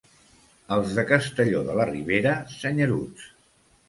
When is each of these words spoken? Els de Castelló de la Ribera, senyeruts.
Els 0.77 0.95
de 0.99 1.03
Castelló 1.11 1.61
de 1.67 1.75
la 1.79 1.85
Ribera, 1.89 2.31
senyeruts. 2.55 3.29